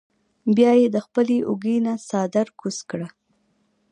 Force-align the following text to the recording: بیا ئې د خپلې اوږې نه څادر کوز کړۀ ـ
بیا 0.55 0.71
ئې 0.77 0.87
د 0.95 0.97
خپلې 1.05 1.37
اوږې 1.47 1.77
نه 1.85 1.93
څادر 2.07 2.47
کوز 2.59 2.77
کړۀ 2.89 3.07
ـ 3.11 3.13